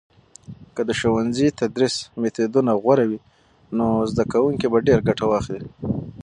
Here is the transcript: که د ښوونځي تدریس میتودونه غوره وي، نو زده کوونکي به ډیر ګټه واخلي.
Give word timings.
که 0.75 0.81
د 0.87 0.91
ښوونځي 0.99 1.47
تدریس 1.59 1.95
میتودونه 2.21 2.71
غوره 2.83 3.05
وي، 3.09 3.19
نو 3.77 3.85
زده 4.11 4.23
کوونکي 4.33 4.67
به 4.71 4.77
ډیر 4.87 4.99
ګټه 5.07 5.25
واخلي. 5.27 5.69